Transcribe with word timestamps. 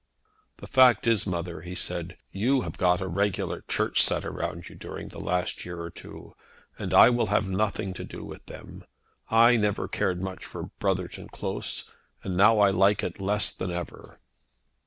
"The 0.57 0.65
fact 0.65 1.05
is, 1.05 1.27
mother," 1.27 1.61
he 1.61 1.75
said, 1.75 2.17
"you 2.31 2.61
have 2.61 2.75
got 2.79 3.01
a 3.01 3.07
regular 3.07 3.61
church 3.67 4.01
set 4.01 4.25
around 4.25 4.67
you 4.67 4.73
during 4.73 5.09
the 5.09 5.19
last 5.19 5.63
year 5.63 5.79
or 5.79 5.91
two, 5.91 6.35
and 6.79 6.91
I 6.91 7.11
will 7.11 7.27
have 7.27 7.47
nothing 7.47 7.93
to 7.93 8.03
do 8.03 8.25
with 8.25 8.43
them. 8.47 8.83
I 9.29 9.57
never 9.57 9.87
cared 9.87 10.19
much 10.23 10.43
for 10.43 10.71
Brotherton 10.79 11.27
Close, 11.27 11.91
and 12.23 12.35
now 12.35 12.57
I 12.61 12.71
like 12.71 13.03
it 13.03 13.21
less 13.21 13.53
than 13.55 13.69
ever." 13.69 14.19